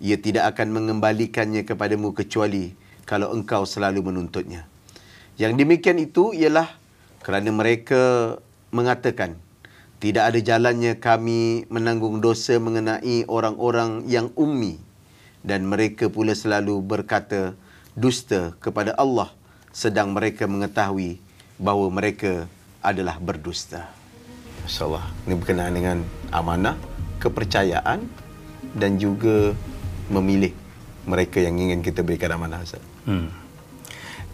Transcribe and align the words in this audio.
ia 0.00 0.16
tidak 0.16 0.56
akan 0.56 0.80
mengembalikannya 0.80 1.68
kepadamu 1.68 2.16
kecuali 2.16 2.72
kalau 3.04 3.36
engkau 3.36 3.68
selalu 3.68 4.00
menuntutnya. 4.00 4.64
Yang 5.36 5.60
demikian 5.60 6.00
itu 6.00 6.32
ialah 6.32 6.72
kerana 7.20 7.52
mereka 7.52 8.40
mengatakan, 8.72 9.36
tidak 9.98 10.30
ada 10.30 10.38
jalannya 10.38 11.02
kami 11.02 11.66
menanggung 11.66 12.22
dosa 12.22 12.54
mengenai 12.62 13.26
orang-orang 13.26 14.06
yang 14.06 14.30
ummi 14.38 14.78
dan 15.42 15.66
mereka 15.66 16.06
pula 16.06 16.38
selalu 16.38 16.78
berkata 16.82 17.58
dusta 17.98 18.54
kepada 18.62 18.94
Allah 18.94 19.34
sedang 19.74 20.14
mereka 20.14 20.46
mengetahui 20.46 21.18
bahawa 21.58 21.90
mereka 21.90 22.46
adalah 22.78 23.18
berdusta. 23.18 23.90
Masya-Allah. 24.62 25.06
Ini 25.26 25.34
berkenaan 25.34 25.74
dengan 25.74 25.98
amanah, 26.30 26.78
kepercayaan 27.18 28.06
dan 28.78 29.02
juga 29.02 29.50
memilih 30.06 30.54
mereka 31.08 31.42
yang 31.42 31.58
ingin 31.58 31.82
kita 31.82 32.06
berikan 32.06 32.38
amanah. 32.38 32.62
Hmm. 33.02 33.34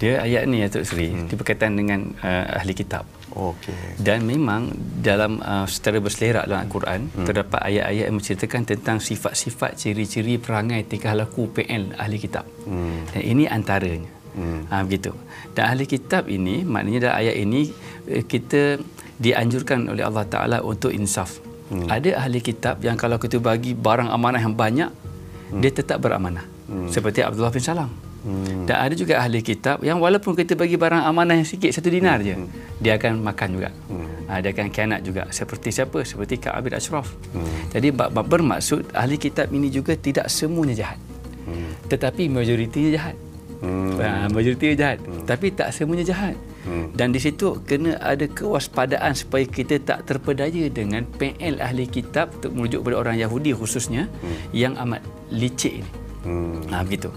Dia 0.02 0.20
ayat 0.26 0.50
ni 0.50 0.58
ya 0.58 0.66
Tok 0.66 0.84
Sri, 0.84 1.14
hmm. 1.14 1.30
dia 1.30 1.36
berkaitan 1.38 1.78
dengan 1.78 2.12
uh, 2.18 2.58
ahli 2.58 2.74
kitab. 2.74 3.06
Okey. 3.34 3.98
Dan 3.98 4.26
memang 4.26 4.70
dalam 5.02 5.42
uh, 5.42 5.66
secara 5.66 5.98
berselerak 5.98 6.46
dalam 6.46 6.66
Al-Quran 6.66 7.10
hmm. 7.10 7.26
terdapat 7.26 7.60
ayat-ayat 7.62 8.04
yang 8.10 8.16
menceritakan 8.18 8.62
tentang 8.62 8.98
sifat-sifat 9.02 9.74
ciri-ciri 9.74 10.38
perangai 10.38 10.86
tingkah 10.86 11.14
laku 11.14 11.50
PL 11.50 11.98
ahli 11.98 12.18
kitab. 12.22 12.46
Hmm. 12.66 13.06
Dan 13.10 13.22
ini 13.22 13.44
antaranya. 13.50 14.10
Hmm. 14.34 14.66
Ha, 14.66 14.82
begitu. 14.82 15.14
Dan 15.54 15.70
ahli 15.70 15.86
kitab 15.86 16.26
ini 16.26 16.66
maknanya 16.66 17.10
dalam 17.10 17.16
ayat 17.22 17.36
ini 17.38 17.70
eh, 18.10 18.26
kita 18.26 18.82
dianjurkan 19.18 19.86
oleh 19.90 20.02
Allah 20.02 20.26
Taala 20.26 20.58
untuk 20.62 20.90
insaf. 20.90 21.38
Hmm. 21.70 21.86
Ada 21.86 22.22
ahli 22.22 22.42
kitab 22.42 22.82
yang 22.82 22.98
kalau 22.98 23.18
kita 23.18 23.38
bagi 23.38 23.78
barang 23.78 24.10
amanah 24.10 24.42
yang 24.42 24.54
banyak 24.54 24.90
hmm. 24.90 25.62
dia 25.62 25.70
tetap 25.70 26.02
beramanah. 26.02 26.42
Hmm. 26.66 26.90
Seperti 26.90 27.22
Abdullah 27.22 27.54
bin 27.54 27.62
Salam. 27.62 28.13
Hmm. 28.24 28.64
Dan 28.64 28.76
ada 28.80 28.94
juga 28.96 29.20
ahli 29.20 29.44
kitab 29.44 29.84
yang 29.84 30.00
walaupun 30.00 30.32
kita 30.32 30.56
bagi 30.56 30.80
barang 30.80 31.04
amanah 31.04 31.36
yang 31.36 31.44
sikit 31.44 31.68
satu 31.76 31.92
dinar 31.92 32.24
hmm. 32.24 32.26
je, 32.26 32.34
dia 32.80 32.96
akan 32.96 33.20
makan 33.20 33.48
juga. 33.60 33.68
Hmm. 33.92 34.08
Ha, 34.24 34.40
dia 34.40 34.56
akan 34.56 34.72
kianat 34.72 35.04
juga. 35.04 35.28
Seperti 35.28 35.68
siapa? 35.68 36.00
Seperti 36.00 36.40
Ka'ab 36.40 36.64
bin 36.64 36.72
Ashraf. 36.72 37.12
Hmm. 37.36 37.44
Jadi 37.68 37.92
bermaksud 37.92 38.96
ahli 38.96 39.20
kitab 39.20 39.52
ini 39.52 39.68
juga 39.68 39.92
tidak 39.92 40.32
semuanya 40.32 40.72
jahat. 40.72 40.98
Hmm. 41.44 41.76
Tetapi 41.92 42.32
majoritinya 42.32 42.90
jahat. 42.96 43.16
Hmm. 43.60 44.00
Ha, 44.00 44.32
majoritinya 44.32 44.74
jahat. 44.80 44.98
Hmm. 45.04 45.28
Tapi 45.28 45.46
tak 45.52 45.68
semuanya 45.76 46.08
jahat. 46.08 46.36
Hmm. 46.64 46.88
Dan 46.96 47.12
di 47.12 47.20
situ 47.20 47.60
kena 47.68 48.00
ada 48.00 48.24
kewaspadaan 48.24 49.12
supaya 49.12 49.44
kita 49.44 49.76
tak 49.84 50.08
terpedaya 50.08 50.72
dengan 50.72 51.04
PL 51.04 51.60
ahli 51.60 51.84
kitab 51.84 52.32
untuk 52.40 52.56
merujuk 52.56 52.80
kepada 52.80 52.96
orang 53.04 53.16
Yahudi 53.20 53.52
khususnya 53.52 54.08
hmm. 54.08 54.56
yang 54.56 54.72
amat 54.80 55.04
licik 55.28 55.84
ini. 55.84 56.03
Hmm. 56.24 56.64
Ha, 56.72 56.80
begitu. 56.82 57.12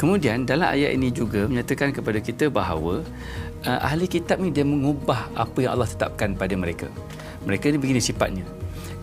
Kemudian 0.00 0.48
dalam 0.48 0.72
ayat 0.72 0.96
ini 0.96 1.12
juga 1.12 1.44
menyatakan 1.44 1.92
kepada 1.92 2.18
kita 2.18 2.48
bahawa 2.48 3.04
uh, 3.68 3.78
ahli 3.84 4.08
kitab 4.08 4.40
ni 4.40 4.48
dia 4.48 4.64
mengubah 4.64 5.28
apa 5.36 5.58
yang 5.60 5.76
Allah 5.76 5.88
tetapkan 5.88 6.32
pada 6.32 6.56
mereka. 6.56 6.88
Mereka 7.44 7.70
ni 7.70 7.78
begini 7.78 8.00
sifatnya. 8.00 8.42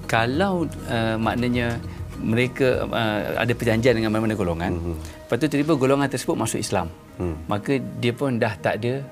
Kalau 0.10 0.66
uh, 0.90 1.16
maknanya 1.22 1.78
mereka 2.20 2.86
uh, 2.90 3.40
ada 3.40 3.54
perjanjian 3.54 3.98
dengan 3.98 4.10
mana-mana 4.10 4.34
golongan, 4.34 4.74
hmm. 4.74 4.98
lepas 5.30 5.38
tu 5.38 5.46
tiba-tiba 5.48 5.78
golongan 5.78 6.10
tersebut 6.10 6.36
masuk 6.36 6.60
Islam. 6.60 6.90
Hmm. 7.22 7.38
Maka 7.46 7.78
dia 8.02 8.14
pun 8.14 8.42
dah 8.42 8.58
tak 8.58 8.82
ada 8.82 9.06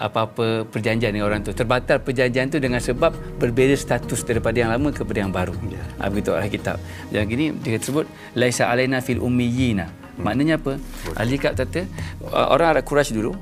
apa-apa 0.00 0.64
perjanjian 0.66 1.12
dengan 1.12 1.28
orang 1.28 1.40
tu. 1.44 1.52
Terbatal 1.52 2.00
perjanjian 2.00 2.48
tu 2.48 2.58
dengan 2.58 2.80
sebab 2.80 3.12
berbeza 3.36 3.76
status 3.76 4.24
daripada 4.24 4.56
yang 4.58 4.70
lama 4.72 4.90
kepada 4.90 5.18
yang 5.20 5.32
baru. 5.32 5.54
Ya. 5.68 5.82
Ha, 6.00 6.08
begitu 6.08 6.32
ahli 6.32 6.48
kitab. 6.48 6.76
Yang 7.12 7.28
ini 7.36 7.46
dia 7.60 7.78
sebut 7.78 8.06
laisa 8.32 8.68
alaina 8.68 9.04
fil 9.04 9.20
ummiyina. 9.20 9.88
Hmm. 9.88 10.28
Maknanya 10.28 10.60
apa? 10.60 10.76
Ahli 11.16 11.36
kitab 11.40 11.56
kata 11.60 11.88
orang 12.32 12.76
Arab 12.76 12.84
Quraisy 12.84 13.16
dulu 13.16 13.32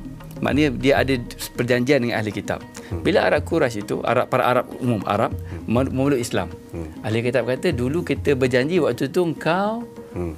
maknanya 0.40 0.72
dia 0.72 0.94
ada 0.96 1.14
perjanjian 1.52 2.00
dengan 2.00 2.16
ahli 2.18 2.32
kitab. 2.32 2.64
Hmm. 2.88 3.04
Bila 3.04 3.28
Arab 3.28 3.44
Quraisy 3.46 3.84
itu 3.84 4.00
Arab 4.02 4.26
para 4.32 4.46
Arab 4.46 4.66
umum 4.80 5.02
Arab 5.06 5.30
hmm. 5.34 5.70
memeluk 5.70 6.18
Islam. 6.18 6.50
Hmm. 6.74 6.90
Ahli 7.06 7.22
kitab 7.22 7.46
kata 7.46 7.70
dulu 7.70 8.02
kita 8.02 8.34
berjanji 8.34 8.80
waktu 8.82 9.08
tu 9.12 9.22
engkau 9.22 9.84
hmm. 10.16 10.34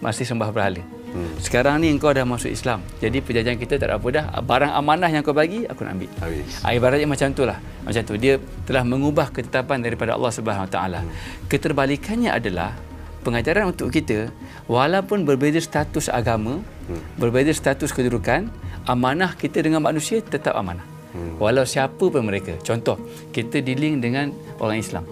masih 0.00 0.24
sembah 0.24 0.48
berhala. 0.50 0.95
Hmm. 1.16 1.32
Sekarang 1.40 1.80
ni 1.80 1.88
engkau 1.88 2.12
dah 2.12 2.28
masuk 2.28 2.52
Islam. 2.52 2.84
Jadi 3.00 3.24
perjanjian 3.24 3.56
kita 3.56 3.80
tak 3.80 3.88
ada 3.88 3.96
apa 3.96 4.08
dah. 4.12 4.24
Barang 4.44 4.72
amanah 4.76 5.08
yang 5.08 5.24
kau 5.24 5.32
bagi 5.32 5.64
aku 5.64 5.88
nak 5.88 5.96
ambil. 5.96 6.10
Habis. 6.20 6.60
Ah, 6.60 6.76
ibaratnya 6.76 7.08
macam 7.08 7.32
itulah. 7.32 7.58
Macam 7.88 8.02
tu 8.04 8.14
dia 8.20 8.36
telah 8.68 8.84
mengubah 8.84 9.32
ketetapan 9.32 9.80
daripada 9.80 10.12
Allah 10.12 10.28
Subhanahu 10.28 10.68
Wa 10.68 10.72
Taala. 10.76 11.00
Hmm. 11.00 11.10
Keterbalikannya 11.48 12.30
adalah 12.36 12.76
pengajaran 13.24 13.72
untuk 13.72 13.88
kita 13.88 14.28
walaupun 14.68 15.24
berbeza 15.24 15.64
status 15.64 16.12
agama, 16.12 16.60
hmm. 16.60 17.16
berbeza 17.16 17.56
status 17.56 17.96
kedudukan, 17.96 18.52
amanah 18.84 19.32
kita 19.32 19.64
dengan 19.64 19.80
manusia 19.80 20.20
tetap 20.20 20.52
amanah. 20.52 20.84
Hmm. 21.16 21.40
Walau 21.40 21.64
siapa 21.64 22.12
pun 22.12 22.22
mereka. 22.28 22.60
Contoh, 22.60 23.00
kita 23.32 23.64
dealing 23.64 24.04
dengan 24.04 24.36
orang 24.60 24.84
Islam. 24.84 25.08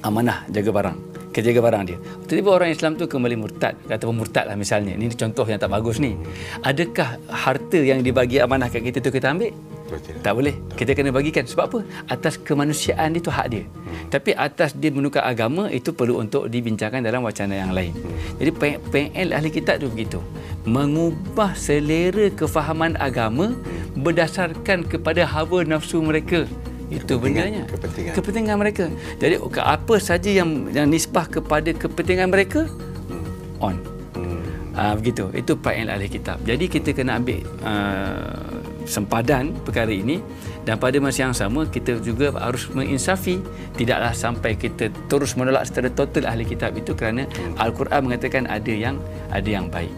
Amanah 0.00 0.48
jaga 0.48 0.72
barang 0.72 1.13
kejaga 1.34 1.60
barang 1.60 1.82
dia. 1.90 1.98
Tiba-tiba 2.30 2.50
orang 2.54 2.70
Islam 2.70 2.94
tu 2.94 3.10
kembali 3.10 3.34
murtad 3.34 3.74
ataupun 3.90 4.22
murtad 4.22 4.46
lah 4.46 4.54
misalnya. 4.54 4.94
Ini 4.94 5.10
contoh 5.18 5.42
yang 5.42 5.58
tak 5.58 5.74
bagus 5.74 5.98
ni. 5.98 6.14
Adakah 6.62 7.18
harta 7.26 7.78
yang 7.82 8.06
dibagi 8.06 8.38
amanah 8.38 8.70
kat 8.70 8.86
kita 8.86 9.02
tu 9.02 9.10
kita 9.10 9.34
ambil? 9.34 9.50
Betul. 9.90 10.16
Tak 10.24 10.32
boleh. 10.32 10.54
Kita 10.78 10.96
kena 10.96 11.10
bagikan. 11.12 11.44
Sebab 11.44 11.64
apa? 11.68 11.78
Atas 12.08 12.40
kemanusiaan 12.40 13.12
itu 13.18 13.28
hak 13.28 13.46
dia. 13.52 13.64
Hmm. 13.66 14.08
Tapi 14.08 14.32
atas 14.32 14.72
dia 14.72 14.88
menukar 14.88 15.26
agama 15.26 15.68
itu 15.68 15.92
perlu 15.92 16.22
untuk 16.22 16.48
dibincangkan 16.48 17.04
dalam 17.04 17.20
wacana 17.20 17.52
yang 17.52 17.76
lain. 17.76 17.92
Hmm. 17.92 18.40
Jadi 18.40 18.50
PL 18.88 19.28
ahli 19.36 19.50
kitab 19.52 19.84
tu 19.84 19.92
begitu. 19.92 20.22
Mengubah 20.64 21.52
selera 21.52 22.32
kefahaman 22.32 22.96
agama 22.96 23.52
berdasarkan 23.92 24.88
kepada 24.88 25.28
hawa 25.28 25.62
nafsu 25.68 26.00
mereka 26.00 26.48
itu 26.92 27.14
benarnya 27.16 27.64
kepentingan. 27.68 28.14
kepentingan 28.14 28.56
mereka 28.60 28.84
jadi 29.16 29.40
apa 29.60 29.94
saja 30.00 30.30
yang 30.30 30.68
yang 30.72 30.86
nisbah 30.88 31.24
kepada 31.28 31.72
kepentingan 31.72 32.28
mereka 32.28 32.68
hmm. 33.08 33.62
on 33.64 33.76
hmm. 34.16 34.42
Uh, 34.74 34.94
begitu 34.98 35.30
itu 35.38 35.54
yang 35.70 35.86
ahli 35.86 36.10
kitab 36.10 36.42
jadi 36.42 36.64
kita 36.66 36.90
kena 36.92 37.22
ambil 37.22 37.46
uh, 37.62 38.64
sempadan 38.84 39.56
perkara 39.64 39.90
ini 39.90 40.20
dan 40.64 40.80
pada 40.80 40.96
masa 41.00 41.28
yang 41.28 41.36
sama 41.36 41.68
kita 41.68 42.00
juga 42.00 42.32
harus 42.36 42.68
menginsafi 42.72 43.40
tidaklah 43.76 44.12
sampai 44.16 44.56
kita 44.56 44.88
terus 45.08 45.36
menolak 45.36 45.68
secara 45.68 45.92
total 45.92 46.24
ahli 46.28 46.44
kitab 46.44 46.76
itu 46.76 46.96
kerana 46.96 47.28
hmm. 47.28 47.60
al-Quran 47.60 48.00
mengatakan 48.04 48.44
ada 48.48 48.72
yang 48.72 48.96
ada 49.32 49.48
yang 49.48 49.68
baik. 49.68 49.92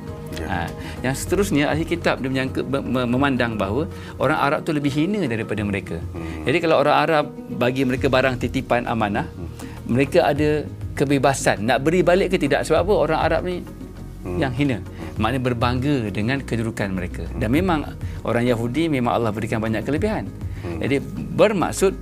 Ya. 0.46 0.70
Ha, 0.70 0.70
yang 1.02 1.14
seterusnya 1.18 1.64
ahli 1.66 1.82
kitab 1.82 2.22
dia 2.22 2.30
menyangka 2.30 2.62
memandang 2.86 3.58
bahawa 3.58 3.90
orang 4.22 4.38
Arab 4.38 4.58
tu 4.62 4.70
lebih 4.70 4.94
hina 4.94 5.26
daripada 5.26 5.60
mereka. 5.66 5.98
Hmm. 6.14 6.46
Jadi 6.46 6.58
kalau 6.62 6.78
orang 6.78 6.96
Arab 6.96 7.24
bagi 7.58 7.82
mereka 7.82 8.06
barang 8.06 8.38
titipan 8.38 8.86
amanah, 8.86 9.26
hmm. 9.26 9.90
mereka 9.90 10.30
ada 10.30 10.62
kebebasan 10.94 11.66
nak 11.66 11.82
beri 11.82 12.06
balik 12.06 12.32
ke 12.32 12.36
tidak 12.38 12.62
sebab 12.62 12.86
apa 12.86 12.92
orang 12.94 13.20
Arab 13.20 13.40
ni 13.42 13.56
hmm. 13.60 14.38
yang 14.38 14.54
hina. 14.54 14.78
Maknanya 15.18 15.42
berbangga 15.42 15.96
dengan 16.12 16.38
kedudukan 16.44 16.92
mereka. 16.92 17.24
Dan 17.40 17.50
memang 17.50 17.96
orang 18.22 18.44
Yahudi 18.46 18.86
memang 18.86 19.16
Allah 19.18 19.32
berikan 19.34 19.58
banyak 19.58 19.82
kelebihan. 19.82 20.30
Hmm. 20.62 20.78
Jadi 20.78 21.02
bermaksud 21.34 21.92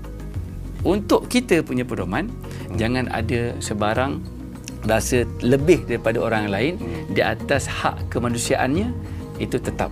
untuk 0.85 1.32
kita 1.32 1.64
punya 1.64 1.88
pedoman 1.88 2.29
hmm. 2.29 2.76
jangan 2.76 3.08
ada 3.08 3.56
sebarang 3.56 4.33
rasa 4.84 5.25
lebih 5.40 5.88
daripada 5.88 6.20
orang 6.20 6.52
lain 6.52 6.75
di 7.08 7.25
atas 7.25 7.64
hak 7.69 8.12
kemanusiaannya 8.12 8.92
itu 9.40 9.56
tetap 9.56 9.90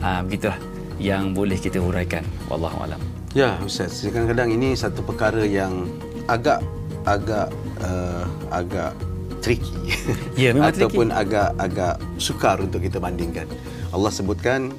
ha, 0.00 0.22
begitulah 0.22 0.58
yang 1.00 1.34
boleh 1.34 1.58
kita 1.58 1.82
huraikan 1.82 2.22
wallahu 2.46 2.86
alam. 2.86 3.00
Ya 3.30 3.58
ustaz, 3.62 4.02
kadang-kadang 4.02 4.50
ini 4.50 4.74
satu 4.74 5.06
perkara 5.06 5.46
yang 5.46 5.86
agak 6.26 6.62
agak 7.06 7.48
uh, 7.82 8.26
agak 8.50 8.92
tricky 9.40 9.96
ya, 10.36 10.52
memang 10.52 10.74
ataupun 10.74 11.08
agak-agak 11.14 11.96
sukar 12.20 12.60
untuk 12.60 12.84
kita 12.84 13.00
bandingkan. 13.00 13.48
Allah 13.90 14.12
sebutkan 14.12 14.70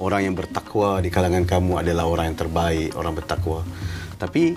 orang 0.00 0.30
yang 0.30 0.34
bertakwa 0.34 1.02
di 1.04 1.12
kalangan 1.12 1.44
kamu 1.44 1.84
adalah 1.84 2.08
orang 2.08 2.32
yang 2.32 2.38
terbaik, 2.38 2.90
orang 2.96 3.12
bertakwa. 3.12 3.60
Tapi 4.16 4.56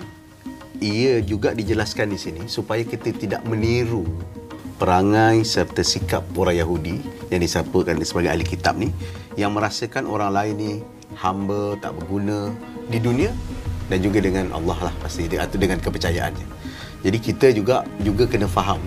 ia 0.80 1.20
juga 1.20 1.52
dijelaskan 1.52 2.08
di 2.08 2.18
sini 2.18 2.42
supaya 2.48 2.80
kita 2.80 3.12
tidak 3.12 3.44
meniru 3.44 4.08
perangai 4.80 5.44
serta 5.44 5.84
sikap 5.84 6.24
orang 6.40 6.56
Yahudi 6.56 7.04
yang 7.28 7.44
disapakan 7.44 8.00
sebagai 8.00 8.32
ahli 8.32 8.48
kitab 8.48 8.80
ni 8.80 8.88
yang 9.36 9.52
merasakan 9.52 10.08
orang 10.08 10.32
lain 10.32 10.54
ni 10.56 10.72
hamba 11.20 11.76
tak 11.84 11.92
berguna 12.00 12.48
di 12.88 12.96
dunia 12.96 13.28
dan 13.92 14.00
juga 14.00 14.24
dengan 14.24 14.48
Allah 14.56 14.88
lah 14.88 14.94
pasti 15.04 15.28
atau 15.28 15.60
dengan 15.60 15.76
kepercayaannya. 15.84 16.48
Jadi 17.04 17.18
kita 17.20 17.52
juga 17.52 17.84
juga 18.00 18.24
kena 18.24 18.48
faham 18.48 18.80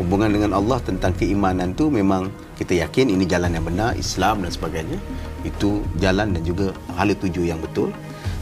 hubungan 0.00 0.32
dengan 0.32 0.56
Allah 0.56 0.80
tentang 0.82 1.14
keimanan 1.14 1.76
tu 1.76 1.92
memang 1.92 2.32
kita 2.58 2.74
yakin 2.74 3.12
ini 3.12 3.28
jalan 3.28 3.54
yang 3.54 3.62
benar 3.68 3.94
Islam 3.94 4.42
dan 4.42 4.50
sebagainya 4.50 4.98
itu 5.46 5.84
jalan 6.02 6.34
dan 6.34 6.42
juga 6.42 6.74
hala 6.98 7.14
tuju 7.14 7.46
yang 7.46 7.62
betul 7.62 7.94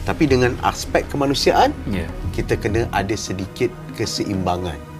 tapi 0.03 0.25
dengan 0.25 0.57
aspek 0.65 1.05
kemanusiaan 1.13 1.69
yeah. 1.93 2.09
kita 2.33 2.57
kena 2.57 2.89
ada 2.89 3.13
sedikit 3.13 3.69
keseimbangan 3.93 4.92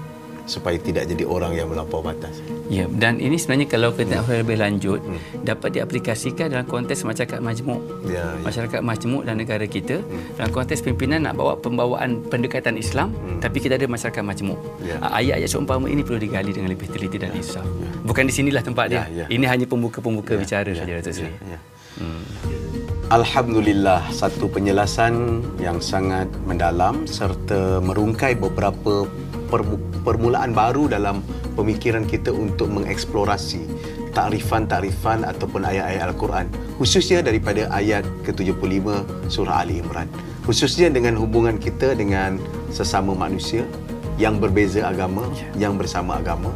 supaya 0.46 0.76
tidak 0.76 1.08
jadi 1.08 1.24
orang 1.24 1.56
yang 1.56 1.72
melampau 1.72 2.04
batas. 2.04 2.44
Ya, 2.68 2.88
dan 2.90 3.20
ini 3.20 3.40
sebenarnya 3.40 3.68
kalau 3.70 3.92
kita 3.94 4.20
nak 4.20 4.28
hmm. 4.28 4.40
lebih 4.44 4.58
lanjut 4.60 5.00
hmm. 5.00 5.46
dapat 5.46 5.70
diaplikasikan 5.80 6.52
dalam 6.52 6.68
konteks 6.68 7.04
masyarakat 7.08 7.40
majmuk. 7.40 7.82
Ya, 8.08 8.34
ya. 8.34 8.44
Masyarakat 8.44 8.82
majmuk 8.84 9.24
dan 9.24 9.36
negara 9.40 9.66
kita 9.68 10.00
hmm. 10.04 10.40
dalam 10.40 10.52
konteks 10.52 10.80
pimpinan 10.84 11.28
nak 11.28 11.40
bawa 11.40 11.56
pembawaan 11.60 12.24
pendekatan 12.28 12.76
Islam 12.76 13.12
hmm. 13.14 13.40
tapi 13.40 13.58
kita 13.64 13.76
ada 13.80 13.88
masyarakat 13.88 14.24
majmuk. 14.24 14.60
Ya. 14.84 15.00
Ayat-ayat 15.00 15.50
seumpama 15.50 15.88
ini 15.88 16.04
perlu 16.04 16.20
digali 16.20 16.52
dengan 16.52 16.72
lebih 16.72 16.92
teliti 16.92 17.20
dan 17.20 17.32
ya. 17.36 17.40
insaf. 17.40 17.64
Ya. 17.64 17.90
Bukan 18.04 18.24
di 18.28 18.34
sinilah 18.34 18.64
tempat 18.64 18.86
dia. 18.92 19.08
Ya, 19.08 19.24
ya. 19.24 19.26
Ini 19.32 19.46
hanya 19.48 19.66
pembuka-pembuka 19.68 20.36
ya. 20.36 20.40
bicara 20.44 20.72
ya. 20.72 20.78
saja 20.84 20.94
Datuk 21.00 21.14
Seri. 21.14 21.32
Ya. 21.32 21.56
Ya. 21.56 21.60
Hmm. 21.94 22.26
Alhamdulillah 23.14 24.10
satu 24.10 24.50
penjelasan 24.50 25.46
yang 25.62 25.78
sangat 25.78 26.26
mendalam 26.50 27.06
serta 27.06 27.78
merungkai 27.78 28.34
beberapa 28.34 29.06
permulaan 30.02 30.52
baru 30.56 30.90
dalam 30.90 31.22
pemikiran 31.54 32.08
kita 32.10 32.34
untuk 32.34 32.74
mengeksplorasi 32.74 33.62
takrifan-takrifan 34.14 35.26
ataupun 35.26 35.66
ayat-ayat 35.66 36.14
Al-Quran 36.14 36.46
khususnya 36.78 37.22
daripada 37.26 37.70
ayat 37.74 38.06
ke-75 38.26 38.86
surah 39.30 39.66
Ali 39.66 39.82
Imran. 39.82 40.10
Khususnya 40.44 40.92
dengan 40.92 41.16
hubungan 41.16 41.56
kita 41.56 41.96
dengan 41.96 42.36
sesama 42.68 43.16
manusia 43.16 43.64
yang 44.20 44.38
berbeza 44.38 44.86
agama 44.86 45.24
ya. 45.34 45.70
yang 45.70 45.80
bersama 45.80 46.20
agama. 46.20 46.52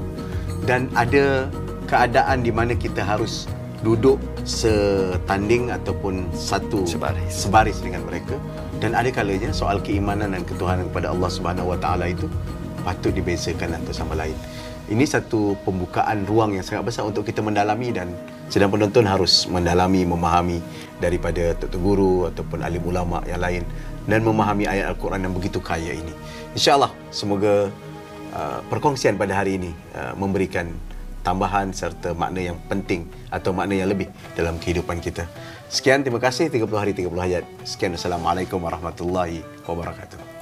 Dan 0.68 0.92
ada 0.94 1.48
keadaan 1.88 2.44
di 2.44 2.52
mana 2.52 2.76
kita 2.76 3.00
harus 3.00 3.48
duduk 3.86 4.20
setanding 4.44 5.72
ataupun 5.72 6.28
satu 6.36 6.84
sebaris, 6.84 7.32
sebaris 7.32 7.80
dengan 7.80 8.04
mereka. 8.04 8.36
Dan 8.78 8.94
ada 8.94 9.08
kalanya 9.10 9.56
soal 9.56 9.80
keimanan 9.80 10.36
dan 10.36 10.44
ketuhanan 10.44 10.92
kepada 10.92 11.16
Allah 11.16 11.30
Subhanahu 11.32 11.72
Wa 11.74 11.80
Taala 11.80 12.12
itu 12.12 12.28
patut 12.88 13.12
dibezakan 13.12 13.76
antara 13.76 13.92
sama 13.92 14.16
lain. 14.16 14.40
Ini 14.88 15.04
satu 15.04 15.60
pembukaan 15.68 16.24
ruang 16.24 16.56
yang 16.56 16.64
sangat 16.64 16.88
besar 16.88 17.04
untuk 17.04 17.28
kita 17.28 17.44
mendalami 17.44 17.92
dan 17.92 18.08
sedang 18.48 18.72
penonton 18.72 19.04
harus 19.04 19.44
mendalami, 19.52 20.08
memahami 20.08 20.64
daripada 21.04 21.52
tuan 21.60 21.76
guru 21.84 22.32
ataupun 22.32 22.64
alim 22.64 22.80
ulama 22.88 23.20
yang 23.28 23.44
lain 23.44 23.68
dan 24.08 24.24
memahami 24.24 24.64
ayat 24.64 24.96
Al-Quran 24.96 25.28
yang 25.28 25.36
begitu 25.36 25.60
kaya 25.60 25.92
ini. 25.92 26.14
InsyaAllah 26.56 26.96
semoga 27.12 27.68
uh, 28.32 28.60
perkongsian 28.72 29.20
pada 29.20 29.36
hari 29.36 29.60
ini 29.60 29.76
uh, 29.92 30.16
memberikan 30.16 30.72
tambahan 31.28 31.76
serta 31.76 32.16
makna 32.16 32.56
yang 32.56 32.58
penting 32.72 33.04
atau 33.28 33.52
makna 33.52 33.76
yang 33.76 33.92
lebih 33.92 34.08
dalam 34.40 34.56
kehidupan 34.56 35.04
kita. 35.04 35.28
Sekian, 35.68 36.00
terima 36.00 36.24
kasih 36.24 36.48
30 36.48 36.64
hari 36.80 36.96
30 36.96 37.12
ayat. 37.20 37.44
Sekian, 37.68 37.92
Assalamualaikum 38.00 38.64
warahmatullahi 38.64 39.44
wabarakatuh. 39.68 40.37